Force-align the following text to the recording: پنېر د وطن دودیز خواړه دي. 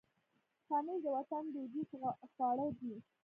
پنېر 0.67 0.99
د 1.03 1.05
وطن 1.15 1.43
دودیز 1.53 1.89
خواړه 2.31 2.67
دي. 2.77 2.93